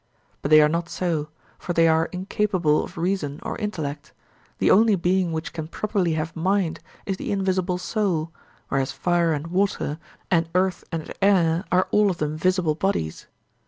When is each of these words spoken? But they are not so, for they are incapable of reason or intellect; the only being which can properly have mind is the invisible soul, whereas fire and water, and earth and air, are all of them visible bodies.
But 0.41 0.49
they 0.49 0.61
are 0.63 0.67
not 0.67 0.89
so, 0.89 1.29
for 1.59 1.73
they 1.73 1.87
are 1.87 2.05
incapable 2.07 2.83
of 2.83 2.97
reason 2.97 3.39
or 3.43 3.55
intellect; 3.59 4.13
the 4.57 4.71
only 4.71 4.95
being 4.95 5.31
which 5.31 5.53
can 5.53 5.67
properly 5.67 6.13
have 6.13 6.35
mind 6.35 6.79
is 7.05 7.17
the 7.17 7.31
invisible 7.31 7.77
soul, 7.77 8.31
whereas 8.69 8.91
fire 8.91 9.31
and 9.31 9.45
water, 9.45 9.99
and 10.31 10.49
earth 10.55 10.83
and 10.91 11.13
air, 11.21 11.65
are 11.71 11.87
all 11.91 12.09
of 12.09 12.17
them 12.17 12.35
visible 12.35 12.73
bodies. 12.73 13.27